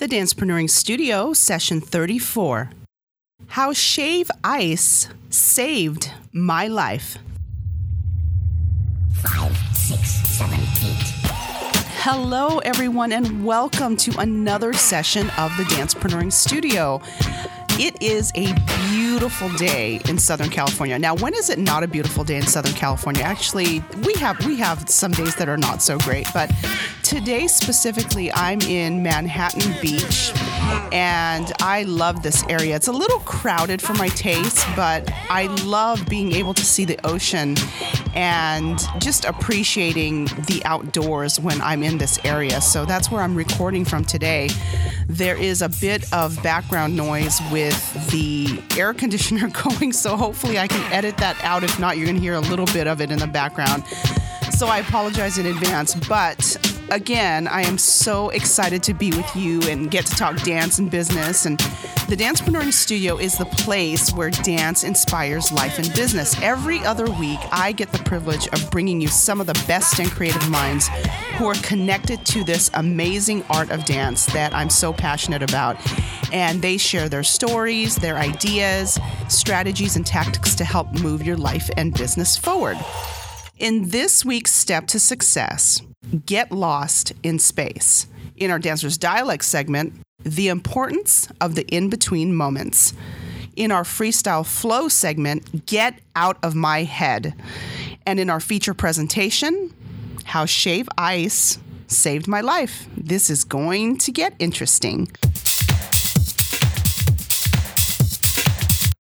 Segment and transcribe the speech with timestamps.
[0.00, 2.70] The Dancepreneuring Studio, session 34.
[3.48, 7.18] How Shave Ice Saved My Life.
[9.22, 11.12] Five, six, seven, eight.
[12.00, 17.02] Hello, everyone, and welcome to another session of the Dancepreneuring Studio.
[17.72, 18.54] It is a
[18.88, 20.98] beautiful day in Southern California.
[20.98, 23.22] Now, when is it not a beautiful day in Southern California?
[23.22, 26.50] Actually, we have we have some days that are not so great, but
[27.10, 30.32] today specifically, I'm in Manhattan Beach,
[30.92, 32.76] and I love this area.
[32.76, 37.04] It's a little crowded for my taste, but I love being able to see the
[37.04, 37.56] ocean
[38.14, 42.60] and just appreciating the outdoors when I'm in this area.
[42.60, 44.48] So that's where I'm recording from today.
[45.08, 50.68] There is a bit of background noise with the air conditioner going, so hopefully I
[50.68, 51.64] can edit that out.
[51.64, 53.84] If not, you're going to hear a little bit of it in the background.
[54.52, 56.56] So I apologize in advance, but
[56.90, 60.90] again, I am so excited to be with you and get to talk dance and
[60.90, 61.46] business.
[61.46, 61.58] And
[62.08, 66.40] the Dancepreneuring Studio is the place where dance inspires life and business.
[66.42, 70.10] Every other week, I get the privilege of bringing you some of the best and
[70.10, 70.88] creative minds
[71.36, 75.76] who are connected to this amazing art of dance that I'm so passionate about.
[76.32, 78.98] And they share their stories, their ideas,
[79.28, 82.78] strategies, and tactics to help move your life and business forward.
[83.58, 85.82] In this week's Step to Success,
[86.26, 88.06] get lost in space.
[88.36, 92.94] In our Dancers Dialect segment, the importance of the in between moments.
[93.56, 97.34] In our Freestyle Flow segment, get out of my head.
[98.06, 99.74] And in our feature presentation,
[100.24, 102.86] how Shave Ice saved my life.
[102.96, 105.10] This is going to get interesting.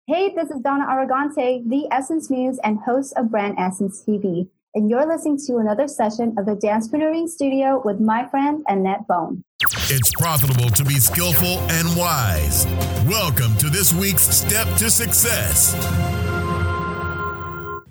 [0.06, 4.48] Hey, this is Donna Aragante, the Essence Muse and host of Brand Essence TV.
[4.78, 9.42] And you're listening to another session of the Dancepreneuring Studio with my friend Annette Bone.
[9.90, 12.64] It's profitable to be skillful and wise.
[13.08, 15.74] Welcome to this week's Step to Success.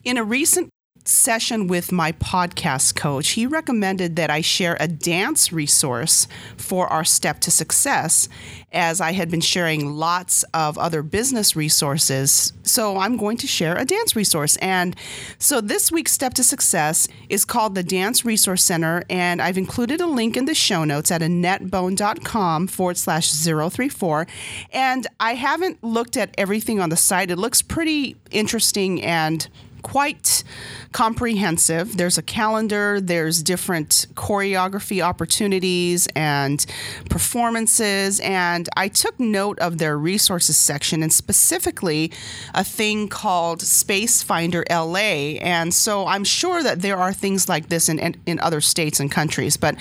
[0.05, 0.69] In a recent
[1.07, 7.03] session with my podcast coach, he recommended that I share a dance resource for our
[7.03, 8.27] step to success,
[8.71, 12.53] as I had been sharing lots of other business resources.
[12.63, 14.57] So I'm going to share a dance resource.
[14.57, 14.95] And
[15.39, 20.01] so this week's step to success is called the Dance Resource Center, and I've included
[20.01, 24.27] a link in the show notes at annettebone.com forward slash 034.
[24.73, 27.31] And I haven't looked at everything on the site.
[27.31, 29.47] It looks pretty interesting and
[29.87, 30.43] quite
[30.91, 31.95] comprehensive.
[31.95, 36.65] There's a calendar, there's different choreography opportunities and
[37.09, 38.19] performances.
[38.19, 42.11] And I took note of their resources section and specifically
[42.53, 45.39] a thing called Space Finder LA.
[45.39, 49.09] And so I'm sure that there are things like this in, in other states and
[49.09, 49.75] countries, but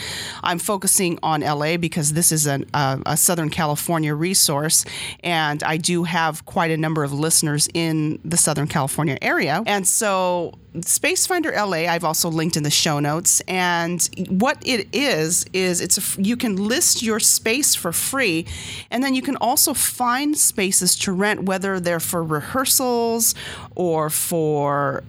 [0.45, 4.85] I'm focusing on LA because this is an, uh, a Southern California resource.
[5.25, 9.65] And I do have quite a number of listeners in the Southern California area.
[9.67, 13.41] And so Spacefinder LA, I've also linked in the show notes.
[13.49, 18.47] And what it is is it's a, you can list your space for free,
[18.91, 23.35] and then you can also find spaces to rent, whether they're for rehearsals
[23.75, 25.03] or for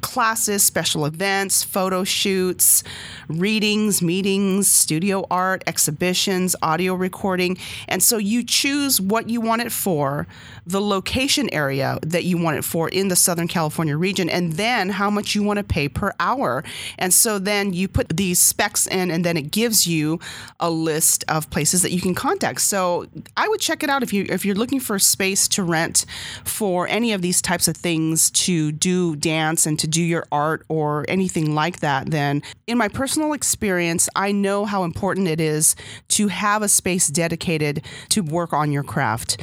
[0.00, 2.82] classes, special events, photo shoots,
[3.28, 7.56] readings, meetings, studio art, exhibitions, audio recording.
[7.88, 10.26] And so you choose what you want it for,
[10.66, 14.90] the location area that you want it for in the Southern California region, and then
[14.90, 16.64] how much you want to pay per hour.
[16.98, 20.20] And so then you put these specs in, and then it gives you
[20.58, 22.60] a list of places that you can contact.
[22.60, 23.06] So
[23.36, 26.06] I would check it out if you if you're looking for a space to rent
[26.44, 30.64] for any of these types of things to do dance and to do your art
[30.68, 32.10] or anything like that.
[32.10, 35.76] Then in my personal experience, I know how important it is
[36.08, 39.40] to have a space dedicated to work on your craft.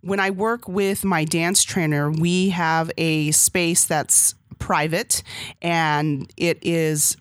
[0.00, 5.22] When I work with my dance trainer, we have a space that's private
[5.62, 7.16] and it is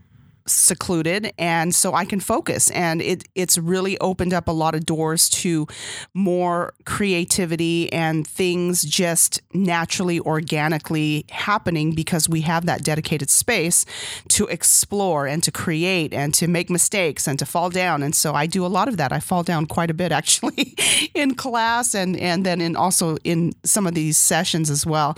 [0.52, 4.86] secluded and so I can focus and it it's really opened up a lot of
[4.86, 5.68] doors to
[6.14, 13.86] more creativity and things just naturally organically happening because we have that dedicated space
[14.30, 18.34] to explore and to create and to make mistakes and to fall down and so
[18.34, 19.12] I do a lot of that.
[19.12, 20.76] I fall down quite a bit actually
[21.14, 25.18] in class and and then in also in some of these sessions as well.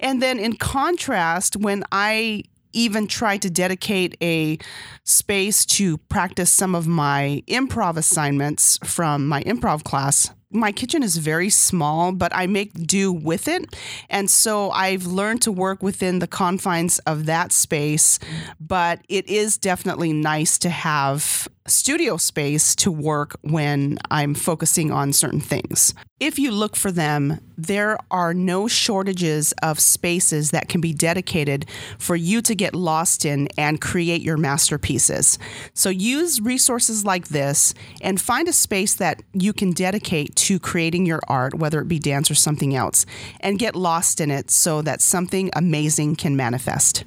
[0.00, 2.44] And then in contrast when I
[2.76, 4.58] even tried to dedicate a
[5.04, 11.16] space to practice some of my improv assignments from my improv class my kitchen is
[11.16, 13.76] very small, but I make do with it.
[14.08, 18.18] And so I've learned to work within the confines of that space.
[18.60, 25.12] But it is definitely nice to have studio space to work when I'm focusing on
[25.12, 25.94] certain things.
[26.18, 31.66] If you look for them, there are no shortages of spaces that can be dedicated
[31.98, 35.38] for you to get lost in and create your masterpieces.
[35.74, 41.04] So use resources like this and find a space that you can dedicate to creating
[41.04, 43.04] your art, whether it be dance or something else,
[43.40, 47.04] and get lost in it so that something amazing can manifest.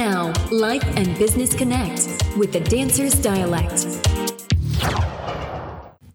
[0.00, 3.84] Now, Life and Business Connect with the Dancer's Dialect.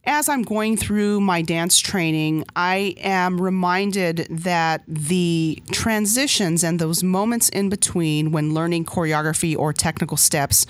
[0.07, 7.03] As I'm going through my dance training, I am reminded that the transitions and those
[7.03, 10.65] moments in between when learning choreography or technical steps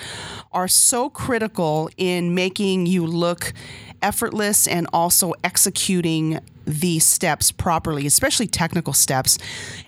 [0.51, 3.53] are so critical in making you look
[4.01, 9.38] effortless and also executing the steps properly, especially technical steps.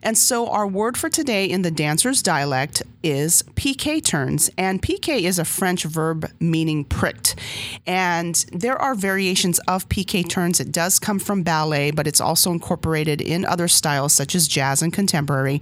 [0.03, 4.49] And so, our word for today in the dancer's dialect is piqué turns.
[4.57, 7.35] And piqué is a French verb meaning pricked.
[7.85, 10.59] And there are variations of piqué turns.
[10.59, 14.81] It does come from ballet, but it's also incorporated in other styles such as jazz
[14.81, 15.61] and contemporary.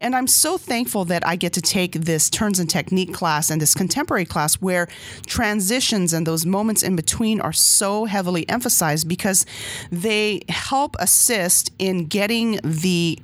[0.00, 3.60] And I'm so thankful that I get to take this turns and technique class and
[3.60, 4.88] this contemporary class where
[5.26, 9.46] transitions and those moments in between are so heavily emphasized because
[9.90, 13.18] they help assist in getting the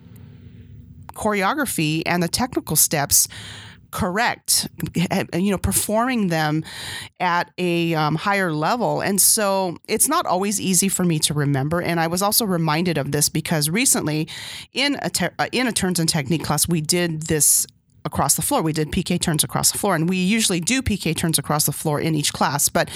[1.14, 3.26] choreography and the technical steps
[3.90, 4.69] correct
[5.32, 6.62] you know performing them
[7.19, 9.00] at a um, higher level.
[9.00, 11.81] And so it's not always easy for me to remember.
[11.81, 14.29] And i was also reminded of this because recently
[14.72, 17.67] in a te- uh, in a turns and technique class we did this
[18.06, 18.62] across the floor.
[18.62, 21.73] We did piqué turns across the floor, and we usually do piqué turns across the
[21.73, 22.69] floor in each class.
[22.70, 22.88] But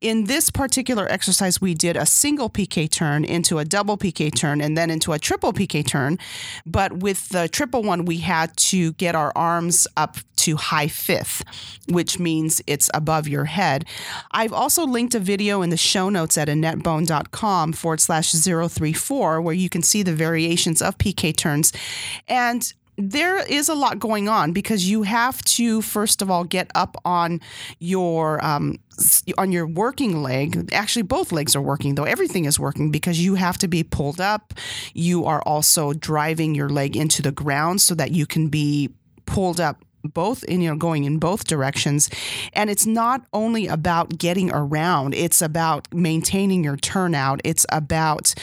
[0.00, 4.60] in this particular exercise, we did a single piqué turn into a double piqué turn
[4.60, 6.18] and then into a triple piqué turn.
[6.64, 11.42] But with the triple one, we had to get our arms up to high fifth,
[11.88, 13.84] which means it's above your head.
[14.30, 19.54] I've also linked a video in the show notes at annettebone.com forward slash 034 where
[19.54, 21.72] you can see the variations of piqué turns.
[22.28, 26.70] And there is a lot going on because you have to first of all get
[26.74, 27.40] up on
[27.78, 28.78] your um,
[29.36, 30.70] on your working leg.
[30.72, 32.04] Actually both legs are working though.
[32.04, 34.54] Everything is working because you have to be pulled up.
[34.94, 38.90] You are also driving your leg into the ground so that you can be
[39.26, 42.10] pulled up both in you going in both directions.
[42.52, 47.40] And it's not only about getting around it's about maintaining your turnout.
[47.44, 48.34] It's about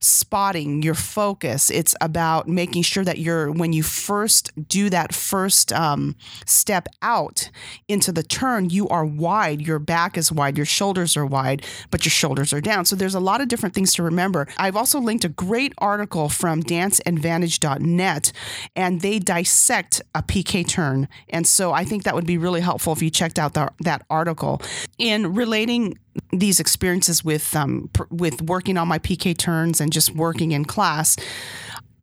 [0.00, 1.70] spotting your focus.
[1.70, 7.50] It's about making sure that you're when you first do that first um, step out
[7.88, 9.60] into the turn you are wide.
[9.60, 10.56] Your back is wide.
[10.56, 12.84] Your shoulders are wide but your shoulders are down.
[12.84, 14.46] So there's a lot of different things to remember.
[14.58, 18.32] I've also linked a great article from danceadvantage.net
[18.76, 22.92] and they dissect a piqué turn and so I think that would be really helpful
[22.92, 24.62] if you checked out the, that article.
[24.98, 25.98] In relating
[26.32, 30.64] these experiences with um, pr- with working on my piqué turns and just working in
[30.64, 31.16] class,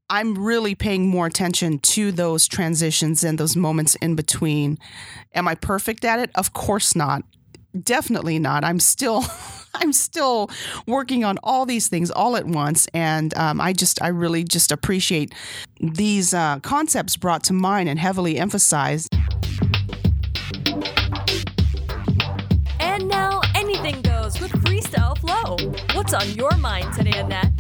[0.10, 4.78] I'm really paying more attention to those transitions and those moments in between.
[5.34, 6.32] Am I perfect at it?
[6.36, 7.24] Of course not.
[7.84, 8.64] Definitely not.
[8.64, 9.26] I'm still
[9.74, 10.50] I'm still
[10.88, 14.72] working on all these things all at once, and um, I just I really just
[14.72, 15.34] appreciate
[15.80, 19.14] these uh, concepts brought to mind and heavily emphasized.
[22.80, 25.58] And now anything goes with freestyle flow.
[25.94, 27.57] What's on your mind today, Annette?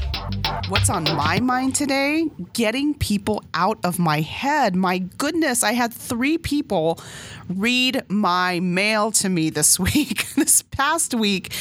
[0.70, 2.26] What's on my mind today?
[2.52, 4.76] Getting people out of my head.
[4.76, 7.00] My goodness, I had three people
[7.48, 11.56] read my mail to me this week, this past week.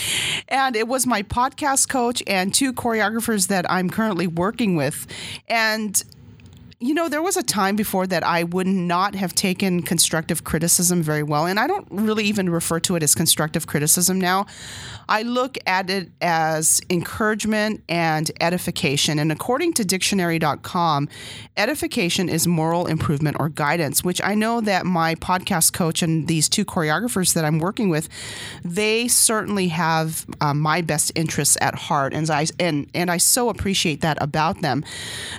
[0.49, 5.07] And it was my podcast coach and two choreographers that I'm currently working with.
[5.47, 6.03] And
[6.78, 11.02] you know, there was a time before that I would not have taken constructive criticism
[11.02, 11.47] very well.
[11.47, 14.45] And I don't really even refer to it as constructive criticism now.
[15.09, 19.18] I look at it as encouragement and edification.
[19.18, 21.09] And according to dictionary.com,
[21.56, 26.47] edification is moral improvement or guidance, which I know that my podcast coach and these
[26.47, 28.11] two choreographers that I'm working with,
[28.62, 32.12] they certainly have uh, my best interests at heart.
[32.12, 34.85] And I, and, and I so appreciate that about them.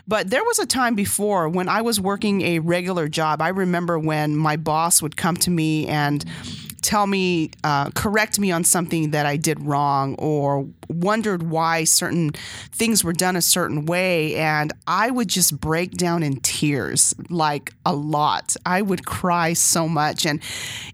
[0.08, 4.00] But there was a time before when I was working a regular job, I remember
[4.00, 6.24] when my boss would come to me and
[6.88, 12.32] tell me, uh, correct me on something that I did wrong or wondered why certain
[12.72, 14.38] things were done a certain way.
[14.38, 18.56] And I would just break down in tears, like a lot.
[18.65, 20.25] I would cry so much.
[20.25, 20.41] And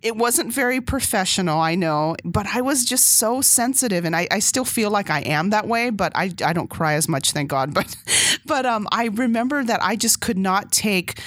[0.01, 4.03] it wasn't very professional, I know, but I was just so sensitive.
[4.03, 6.95] And I, I still feel like I am that way, but I, I don't cry
[6.95, 7.71] as much, thank God.
[7.83, 7.95] But,
[8.45, 11.19] but um, I remember that I just could not take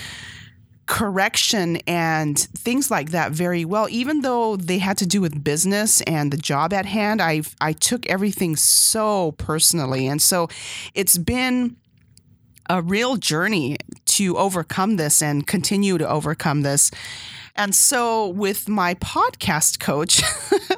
[0.87, 3.89] correction and things like that very well.
[3.91, 7.73] Even though they had to do with business and the job at hand i i
[7.73, 10.07] took everything so personally.
[10.07, 10.49] And so
[10.95, 11.77] it's been
[12.69, 13.77] a real journey
[14.07, 16.91] to overcome this and continue to overcome this.
[17.55, 20.21] And so with my podcast coach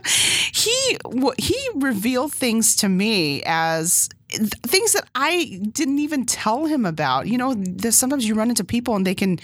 [0.55, 0.99] he
[1.38, 7.27] he revealed things to me as things that I didn't even tell him about.
[7.27, 7.55] You know,
[7.91, 9.38] sometimes you run into people and they can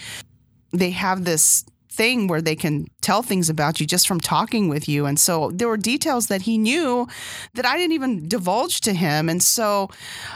[0.71, 4.87] they have this thing where they can tell things about you just from talking with
[4.89, 5.05] you.
[5.05, 7.07] And so there were details that he knew
[7.53, 9.29] that I didn't even divulge to him.
[9.29, 9.89] And so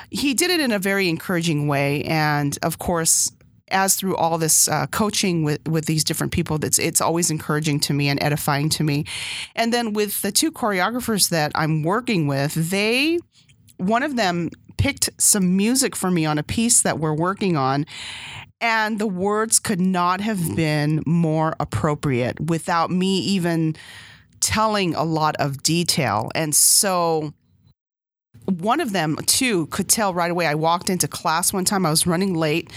[0.09, 2.03] he did it in a very encouraging way.
[2.03, 3.31] And of course,
[3.71, 7.79] as through all this uh, coaching with, with these different people, that's it's always encouraging
[7.81, 9.05] to me and edifying to me.
[9.55, 13.19] And then with the two choreographers that I'm working with, they
[13.77, 17.86] one of them picked some music for me on a piece that we're working on
[18.61, 23.75] and the words could not have been more appropriate without me even
[24.39, 26.29] telling a lot of detail.
[26.35, 27.33] And so
[28.45, 30.45] one of them too could tell right away.
[30.45, 31.85] I walked into class one time.
[31.85, 32.71] I was running late.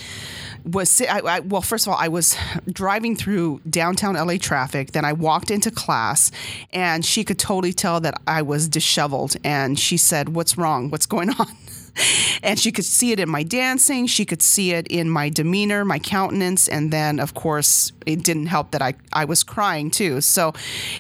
[0.64, 2.36] Was I, I, well, first of all, I was
[2.70, 4.92] driving through downtown LA traffic.
[4.92, 6.30] Then I walked into class,
[6.72, 9.36] and she could totally tell that I was disheveled.
[9.42, 10.90] And she said, "What's wrong?
[10.90, 11.48] What's going on?"
[12.42, 14.06] and she could see it in my dancing.
[14.06, 16.68] She could see it in my demeanor, my countenance.
[16.68, 20.20] And then, of course, it didn't help that I, I was crying too.
[20.20, 20.52] So,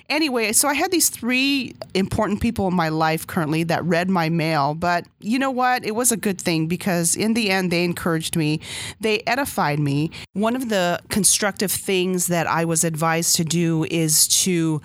[0.08, 4.28] anyway, so I had these three important people in my life currently that read my
[4.28, 4.74] mail.
[4.74, 5.84] But you know what?
[5.84, 8.60] It was a good thing because in the end, they encouraged me,
[9.00, 10.10] they edified me.
[10.32, 14.80] One of the constructive things that I was advised to do is to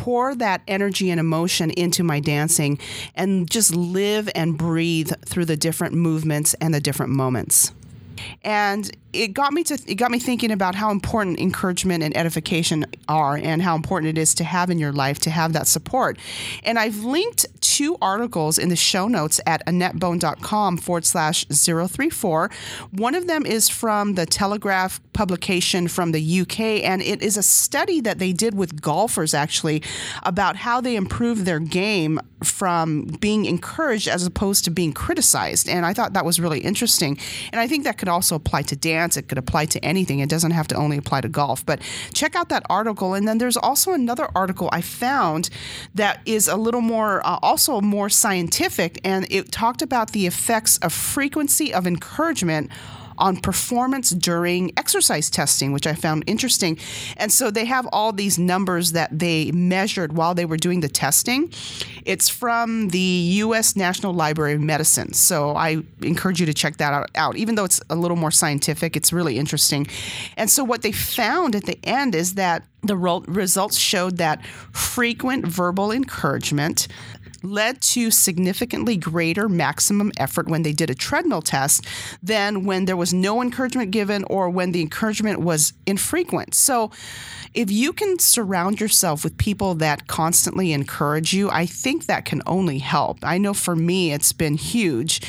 [0.00, 2.78] pour that energy and emotion into my dancing
[3.14, 7.72] and just live and breathe through the different movements and the different moments.
[8.42, 12.86] And it got me to it got me thinking about how important encouragement and edification
[13.08, 16.18] are and how important it is to have in your life to have that support.
[16.64, 22.50] And I've linked two articles in the show notes at AnnetteBone.com forward slash 034.
[22.90, 27.42] One of them is from the Telegraph publication from the UK, and it is a
[27.42, 29.82] study that they did with golfers actually
[30.22, 35.68] about how they improve their game from being encouraged as opposed to being criticized.
[35.68, 37.18] And I thought that was really interesting.
[37.52, 38.99] And I think that could also apply to dance.
[39.16, 40.20] It could apply to anything.
[40.20, 41.64] It doesn't have to only apply to golf.
[41.64, 41.80] But
[42.12, 43.14] check out that article.
[43.14, 45.50] And then there's also another article I found
[45.94, 49.00] that is a little more, uh, also more scientific.
[49.04, 52.70] And it talked about the effects of frequency of encouragement
[53.20, 56.78] on performance during exercise testing, which I found interesting.
[57.16, 60.88] And so they have all these numbers that they measured while they were doing the
[60.88, 61.52] testing.
[62.04, 63.76] It's from the U.S.
[63.76, 65.12] National Library of Medicine.
[65.12, 67.36] So I encourage you to check that out.
[67.36, 69.86] Even though it's a little more scientific, it's really interesting.
[70.36, 75.46] And so what they found at the end is that the results showed that frequent
[75.46, 76.88] verbal encouragement
[77.42, 81.86] led to significantly greater maximum effort when they did a treadmill test
[82.22, 86.54] than when there was no encouragement given or when the encouragement was infrequent.
[86.54, 86.90] So,
[87.52, 92.42] if you can surround yourself with people that constantly encourage you, I think that can
[92.46, 93.18] only help.
[93.24, 95.20] I know for me, it's been huge.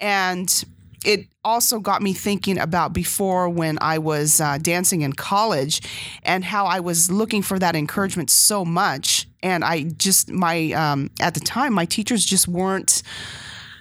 [0.00, 0.64] And
[1.04, 5.82] it also got me thinking about before when I was uh, dancing in college
[6.22, 9.28] and how I was looking for that encouragement so much.
[9.44, 13.02] And I just, my, um, at the time, my teachers just weren't.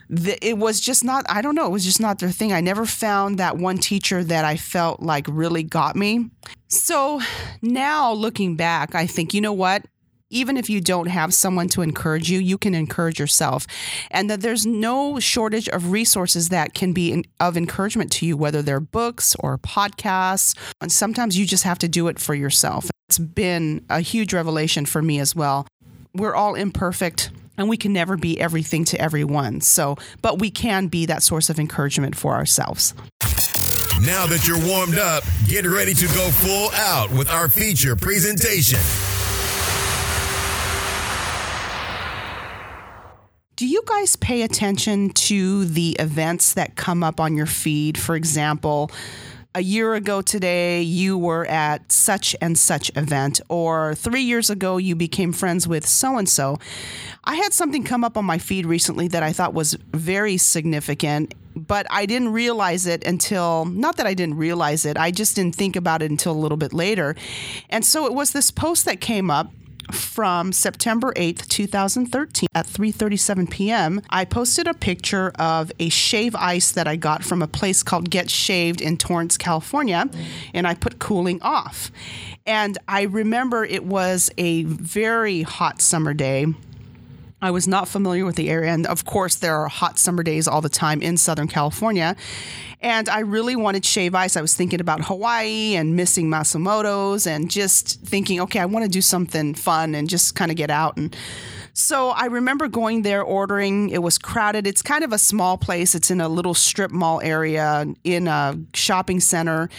[0.10, 2.86] it was just not i don't know it was just not their thing i never
[2.86, 6.30] found that one teacher that i felt like really got me
[6.68, 7.22] so
[7.62, 9.86] now looking back i think you know what
[10.34, 13.68] even if you don't have someone to encourage you, you can encourage yourself.
[14.10, 18.36] And that there's no shortage of resources that can be in, of encouragement to you,
[18.36, 20.58] whether they're books or podcasts.
[20.82, 22.90] And sometimes you just have to do it for yourself.
[23.14, 25.68] It's been a huge revelation for me as well.
[26.16, 27.30] We're all imperfect
[27.60, 29.62] and we can never be everything to everyone.
[29.62, 32.96] So, but we can be that source of encouragement for ourselves.
[34.02, 38.80] Now that you're warmed up, get ready to go full out with our feature presentation.
[43.56, 47.96] Do you guys pay attention to the events that come up on your feed?
[47.96, 48.90] For example,
[49.56, 54.78] a year ago today, you were at such and such event, or three years ago,
[54.78, 56.58] you became friends with so and so.
[57.24, 61.36] I had something come up on my feed recently that I thought was very significant,
[61.56, 65.56] but I didn't realize it until, not that I didn't realize it, I just didn't
[65.56, 67.16] think about it until a little bit later.
[67.70, 69.52] And so it was this post that came up
[69.92, 76.72] from September 8th, 2013 at 3:37 p.m., I posted a picture of a shave ice
[76.72, 80.10] that I got from a place called Get Shaved in Torrance, California,
[80.54, 81.92] and I put cooling off.
[82.46, 86.48] And I remember it was a very hot summer day.
[87.44, 88.72] I was not familiar with the area.
[88.72, 92.16] And of course, there are hot summer days all the time in Southern California.
[92.80, 94.38] And I really wanted shave ice.
[94.38, 98.90] I was thinking about Hawaii and missing Matsumoto's and just thinking, okay, I want to
[98.90, 100.96] do something fun and just kind of get out.
[100.96, 101.14] And
[101.74, 103.90] so I remember going there, ordering.
[103.90, 104.68] It was crowded.
[104.68, 105.96] It's kind of a small place.
[105.96, 109.70] It's in a little strip mall area in a shopping center.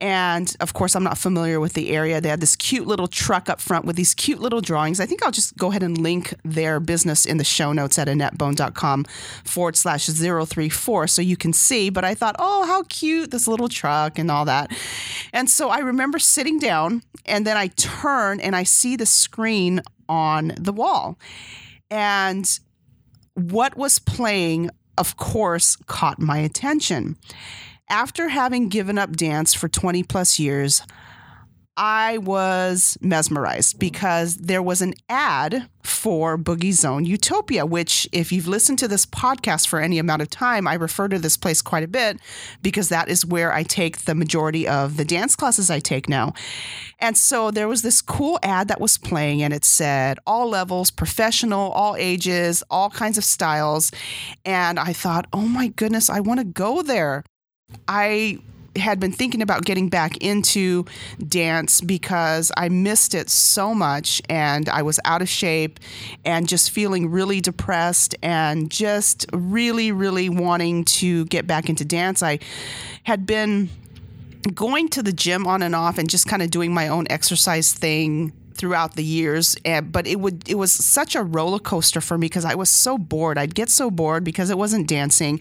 [0.00, 2.20] And of course, I'm not familiar with the area.
[2.20, 5.00] They had this cute little truck up front with these cute little drawings.
[5.00, 8.06] I think I'll just go ahead and link their business in the show notes at
[8.06, 9.04] AnnetteBone.com
[9.44, 11.90] forward slash 034 so you can see.
[11.90, 14.70] But I thought, oh, how cute this little truck and all that.
[15.32, 19.82] And so I remember sitting down and then I turn and I see the screen
[20.10, 21.18] on the wall.
[21.90, 22.46] And
[23.34, 27.16] what was playing, of course, caught my attention.
[27.88, 30.82] After having given up dance for 20 plus years,
[31.82, 38.46] I was mesmerized because there was an ad for Boogie Zone Utopia, which, if you've
[38.46, 41.82] listened to this podcast for any amount of time, I refer to this place quite
[41.82, 42.20] a bit
[42.60, 46.34] because that is where I take the majority of the dance classes I take now.
[46.98, 50.90] And so there was this cool ad that was playing, and it said all levels,
[50.90, 53.90] professional, all ages, all kinds of styles.
[54.44, 57.24] And I thought, oh my goodness, I want to go there.
[57.88, 58.40] I
[58.76, 60.84] had been thinking about getting back into
[61.26, 65.80] dance because I missed it so much and I was out of shape
[66.24, 72.22] and just feeling really depressed and just really, really wanting to get back into dance.
[72.22, 72.38] I
[73.04, 73.70] had been
[74.54, 77.72] going to the gym on and off and just kind of doing my own exercise
[77.72, 82.18] thing throughout the years and, but it would it was such a roller coaster for
[82.18, 83.38] me because I was so bored.
[83.38, 85.40] I'd get so bored because it wasn't dancing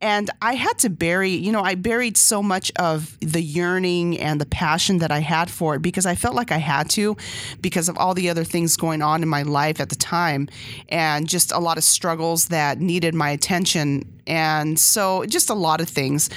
[0.00, 4.40] and I had to bury you know I buried so much of the yearning and
[4.40, 7.16] the passion that I had for it because I felt like I had to
[7.60, 10.48] because of all the other things going on in my life at the time
[10.88, 14.04] and just a lot of struggles that needed my attention.
[14.26, 16.30] And so just a lot of things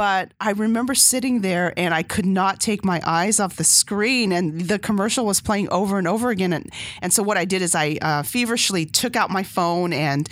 [0.00, 4.32] but I remember sitting there and I could not take my eyes off the screen,
[4.32, 6.54] and the commercial was playing over and over again.
[6.54, 10.26] And, and so what I did is I uh, feverishly took out my phone and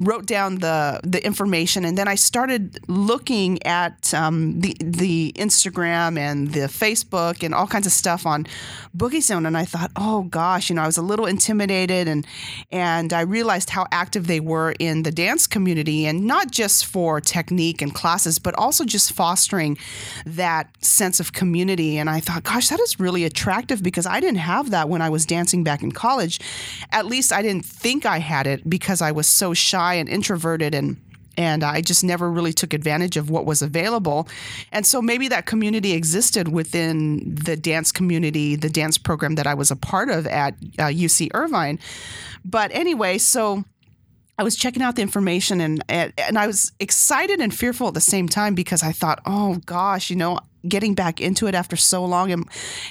[0.00, 6.18] wrote down the the information, and then I started looking at um, the the Instagram
[6.18, 8.46] and the Facebook and all kinds of stuff on
[8.96, 12.26] Boogie Zone, and I thought, oh gosh, you know, I was a little intimidated, and
[12.70, 17.20] and I realized how active they were in the dance community, and not just for
[17.20, 19.78] technique and classes, but also just fostering
[20.26, 21.96] that sense of community.
[21.96, 25.08] And I thought, gosh, that is really attractive because I didn't have that when I
[25.08, 26.40] was dancing back in college.
[26.92, 30.74] At least I didn't think I had it because I was so shy and introverted
[30.74, 30.96] and
[31.38, 34.26] and I just never really took advantage of what was available.
[34.72, 39.52] And so maybe that community existed within the dance community, the dance program that I
[39.52, 41.78] was a part of at uh, UC Irvine.
[42.42, 43.64] But anyway, so
[44.38, 48.00] I was checking out the information and and I was excited and fearful at the
[48.00, 52.04] same time because I thought, oh gosh, you know, getting back into it after so
[52.04, 52.44] long, am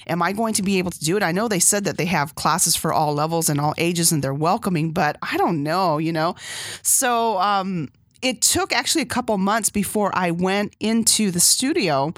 [0.08, 1.24] am I going to be able to do it?
[1.24, 4.24] I know they said that they have classes for all levels and all ages and
[4.24, 6.36] they're welcoming, but I don't know, you know.
[6.82, 7.90] So um,
[8.22, 12.14] it took actually a couple months before I went into the studio,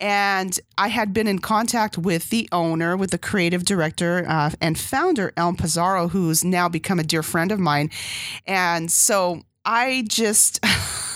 [0.00, 4.78] and I had been in contact with the owner, with the creative director uh, and
[4.78, 7.90] founder, Elm Pizarro, who's now become a dear friend of mine.
[8.46, 10.64] And so I just.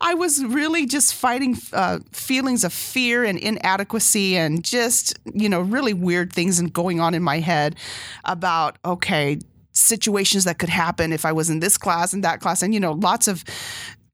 [0.00, 5.60] I was really just fighting uh, feelings of fear and inadequacy and just, you know,
[5.60, 7.76] really weird things and going on in my head
[8.24, 9.38] about, okay,
[9.72, 12.80] situations that could happen if I was in this class and that class, and you
[12.80, 13.44] know, lots of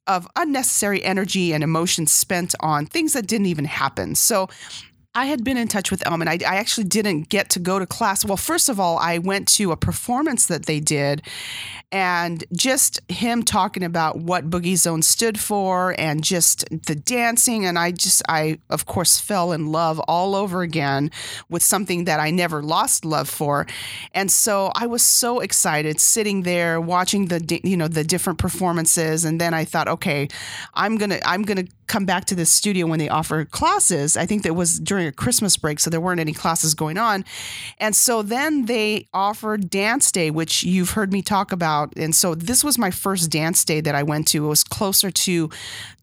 [0.06, 4.14] of unnecessary energy and emotion spent on things that didn't even happen.
[4.14, 4.48] So
[5.16, 6.26] I had been in touch with Elman.
[6.26, 8.24] I, I, actually didn't get to go to class.
[8.24, 11.22] Well, first of all, I went to a performance that they did,
[11.92, 17.64] and just him talking about what Boogie Zone stood for and just the dancing.
[17.64, 21.12] And I just, I, of course, fell in love all over again
[21.48, 23.68] with something that I never lost love for.
[24.12, 29.24] And so I was so excited sitting there watching the, you know, the different performances.
[29.24, 30.26] And then I thought, okay,
[30.74, 34.16] I'm going to, I'm going to come back to this studio when they offer classes.
[34.16, 37.24] I think that was during a Christmas break, so there weren't any classes going on.
[37.78, 41.96] And so then they offered Dance Day, which you've heard me talk about.
[41.96, 44.44] And so this was my first dance day that I went to.
[44.44, 45.50] It was closer to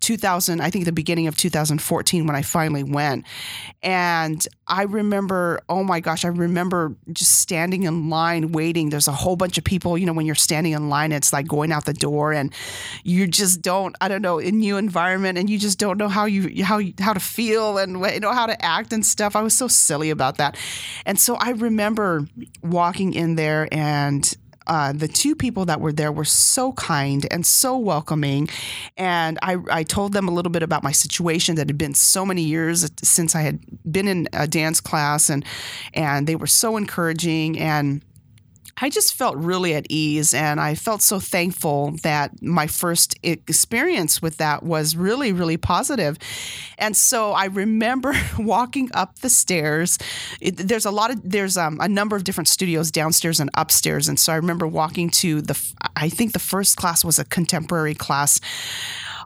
[0.01, 3.25] 2000, I think the beginning of 2014 when I finally went.
[3.83, 8.89] And I remember, oh my gosh, I remember just standing in line waiting.
[8.89, 11.47] There's a whole bunch of people, you know, when you're standing in line, it's like
[11.47, 12.53] going out the door and
[13.03, 16.25] you just don't, I don't know, in new environment and you just don't know how
[16.25, 19.35] you, how, how to feel and you know, how to act and stuff.
[19.35, 20.57] I was so silly about that.
[21.05, 22.27] And so I remember
[22.61, 24.35] walking in there and
[24.67, 28.47] uh, the two people that were there were so kind and so welcoming.
[28.95, 32.25] And I, I told them a little bit about my situation that had been so
[32.25, 33.59] many years since I had
[33.91, 35.43] been in a dance class, and
[35.93, 38.01] and they were so encouraging and
[38.81, 44.21] I just felt really at ease and I felt so thankful that my first experience
[44.21, 46.17] with that was really, really positive.
[46.79, 49.99] And so I remember walking up the stairs.
[50.41, 54.07] It, there's a lot of, there's um, a number of different studios downstairs and upstairs.
[54.07, 57.93] And so I remember walking to the, I think the first class was a contemporary
[57.93, 58.41] class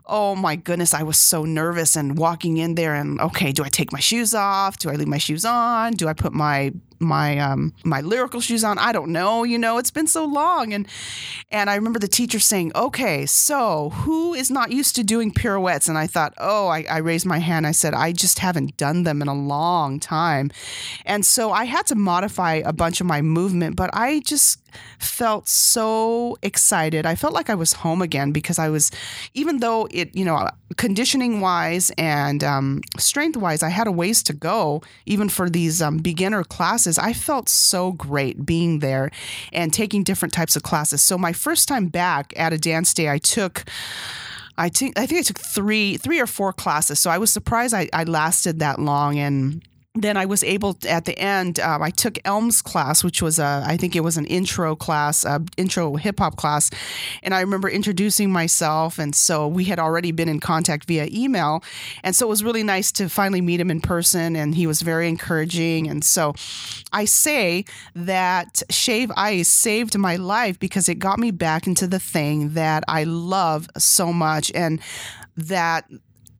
[0.08, 3.68] oh my goodness, I was so nervous and walking in there and okay, do I
[3.68, 4.78] take my shoes off?
[4.78, 5.94] Do I leave my shoes on?
[5.94, 8.78] Do I put my my um my lyrical shoes on.
[8.78, 10.72] I don't know you know it's been so long.
[10.72, 10.86] And
[11.50, 15.88] and i remember the teacher saying okay so who is not used to doing pirouettes?
[15.88, 17.66] And i thought oh i, I raised my hand.
[17.66, 20.50] I said i just haven't done them in a long time.
[21.04, 24.60] And so i had to modify a bunch of my movement but i just
[24.98, 27.06] felt so excited.
[27.06, 28.90] I felt like i was home again because i was
[29.34, 34.22] even though it you know conditioning wise and um, strength wise i had a ways
[34.22, 39.10] to go even for these um, beginner classes classes, I felt so great being there
[39.52, 41.02] and taking different types of classes.
[41.02, 43.64] So my first time back at a dance day, I took.
[44.58, 46.98] I think I think I took three three or four classes.
[46.98, 49.62] So I was surprised I, I lasted that long and
[49.96, 51.58] then I was able to, at the end.
[51.60, 55.24] Um, I took Elm's class, which was a I think it was an intro class,
[55.56, 56.70] intro hip hop class,
[57.22, 61.62] and I remember introducing myself, and so we had already been in contact via email,
[62.04, 64.82] and so it was really nice to finally meet him in person, and he was
[64.82, 66.34] very encouraging, and so
[66.92, 71.98] I say that Shave Ice saved my life because it got me back into the
[71.98, 74.80] thing that I love so much, and
[75.36, 75.88] that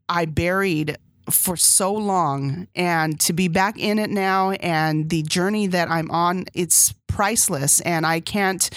[0.08, 0.96] I buried
[1.30, 6.10] for so long and to be back in it now and the journey that I'm
[6.10, 7.80] on, it's priceless.
[7.80, 8.70] And I can't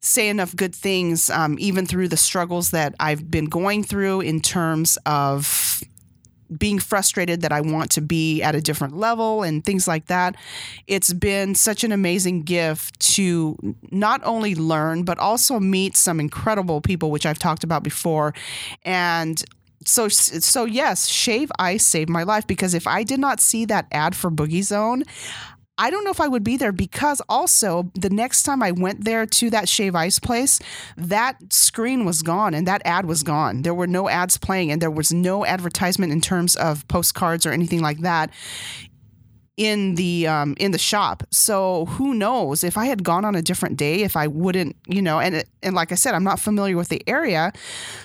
[0.00, 4.40] say enough good things, um, even through the struggles that I've been going through in
[4.40, 5.82] terms of
[6.56, 10.36] being frustrated that I want to be at a different level and things like that.
[10.86, 13.56] It's been such an amazing gift to
[13.90, 18.34] not only learn, but also meet some incredible people, which I've talked about before.
[18.84, 19.42] And
[19.84, 23.86] so so yes, shave ice saved my life because if I did not see that
[23.92, 25.04] ad for Boogie Zone,
[25.76, 29.04] I don't know if I would be there because also the next time I went
[29.04, 30.60] there to that shave ice place,
[30.96, 33.62] that screen was gone and that ad was gone.
[33.62, 37.50] There were no ads playing and there was no advertisement in terms of postcards or
[37.50, 38.30] anything like that
[39.56, 41.22] in the um, in the shop.
[41.30, 45.02] So who knows if I had gone on a different day, if I wouldn't, you
[45.02, 47.52] know, and and like I said, I'm not familiar with the area,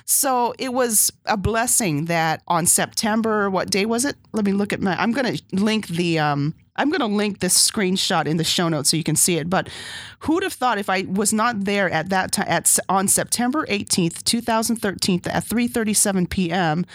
[0.05, 4.15] so it was a blessing that on September, what day was it?
[4.31, 4.95] Let me look at my.
[4.95, 6.19] I'm gonna link the.
[6.19, 9.35] Um, I'm going to link this screenshot in the show notes so you can see
[9.35, 9.49] it.
[9.49, 9.67] But
[10.19, 14.23] who'd have thought if I was not there at that time at on September 18th,
[14.23, 16.85] 2013 at 3:37 p.m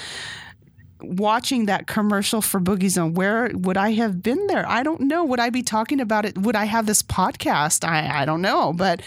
[1.05, 4.69] watching that commercial for Boogie Zone, where would I have been there?
[4.69, 5.25] I don't know.
[5.25, 6.39] Would I be talking about it?
[6.39, 7.87] Would I have this podcast?
[7.87, 8.73] I, I don't know.
[8.73, 9.03] But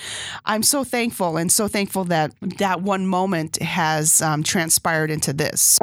[0.45, 5.77] I'm so thankful and so thankful that that one moment has um, transpired into this.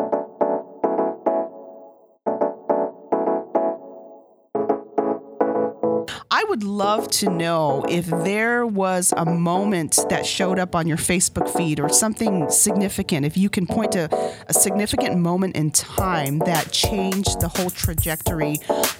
[6.54, 11.52] Would love to know if there was a moment that showed up on your Facebook
[11.52, 13.26] feed or something significant.
[13.26, 14.08] If you can point to
[14.46, 18.58] a significant moment in time that changed the whole trajectory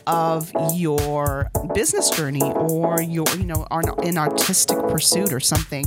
[0.09, 5.85] of your business journey or your, you know, an artistic pursuit or something.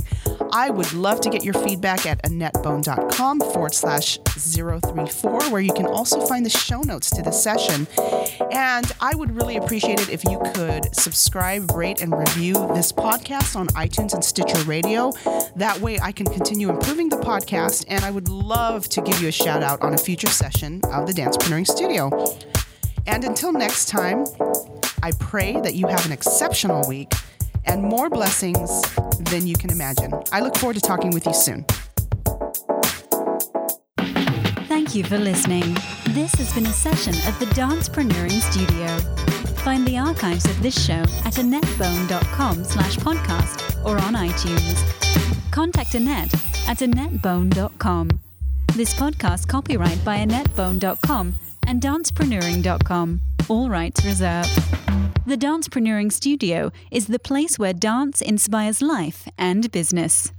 [0.52, 5.86] I would love to get your feedback at AnnetteBone.com forward slash 034, where you can
[5.86, 7.86] also find the show notes to the session.
[8.52, 13.56] And I would really appreciate it if you could subscribe, rate, and review this podcast
[13.56, 15.12] on iTunes and Stitcher Radio.
[15.56, 19.28] That way I can continue improving the podcast, and I would love to give you
[19.28, 22.10] a shout out on a future session of the Dancepreneuring Studio.
[23.06, 24.24] And until next time,
[25.02, 27.12] I pray that you have an exceptional week
[27.68, 28.82] and more blessings
[29.30, 30.12] than you can imagine.
[30.32, 31.64] I look forward to talking with you soon.
[34.68, 35.76] Thank you for listening.
[36.10, 38.86] This has been a session of the Dancepreneuring Studio.
[39.62, 45.50] Find the archives of this show at AnnetteBone.com slash podcast or on iTunes.
[45.50, 46.32] contact Annette
[46.68, 48.10] at AnnetteBone.com.
[48.74, 51.34] This podcast copyright by AnnetteBone.com
[51.66, 53.20] and Dancepreneuring.com.
[53.48, 54.77] All rights reserved.
[55.26, 60.32] The Dancepreneuring Studio is the place where dance inspires life and business.